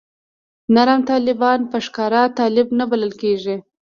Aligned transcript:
نرم 0.73 0.99
طالبان 1.11 1.59
په 1.71 1.77
ښکاره 1.85 2.23
طالب 2.39 2.67
نه 2.79 2.85
بلل 2.91 3.11
کېږي. 3.21 3.55